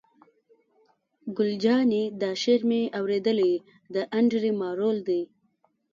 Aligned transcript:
ګل 1.37 1.51
جانې: 1.63 2.03
دا 2.21 2.29
شعر 2.41 2.61
مې 2.69 2.81
اورېدلی، 2.97 3.53
د 3.93 3.95
انډرې 4.17 4.51
مارول 4.61 4.97
دی. 5.07 5.21